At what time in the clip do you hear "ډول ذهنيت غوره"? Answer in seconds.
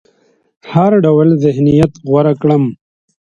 1.05-2.33